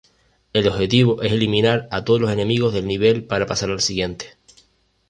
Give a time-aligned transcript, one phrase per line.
[0.51, 4.35] El objetivo es eliminar a todos los enemigos del nivel para pasar al siguiente.